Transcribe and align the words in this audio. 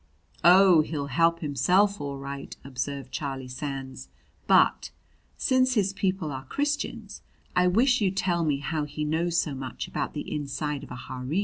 "Oh, 0.43 0.81
he'll 0.81 1.05
help 1.13 1.41
himself 1.41 2.01
all 2.01 2.17
right!" 2.17 2.57
observed 2.63 3.11
Charlie 3.11 3.47
Sands. 3.47 4.07
"But, 4.47 4.89
since 5.37 5.75
his 5.75 5.93
people 5.93 6.31
are 6.31 6.45
Christians, 6.45 7.21
I 7.55 7.67
wish 7.67 8.01
you'd 8.01 8.17
tell 8.17 8.43
me 8.43 8.57
how 8.61 8.85
he 8.85 9.05
knows 9.05 9.39
so 9.39 9.53
much 9.53 9.87
about 9.87 10.13
the 10.15 10.21
inside 10.33 10.83
of 10.83 10.89
a 10.89 10.95
harem!" 10.95 11.31